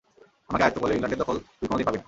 [0.49, 1.99] আমাকে আয়ত্ত করলেও ইংল্যান্ডের দখল তুই কোনোদিন পাবি না।